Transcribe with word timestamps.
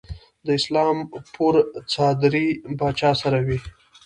د 0.45 0.47
اسلام 0.59 0.97
پور 1.33 1.55
څادرې 1.91 2.47
به 2.77 2.87
چا 2.99 3.11
سره 3.21 3.39
وي؟ 3.47 3.57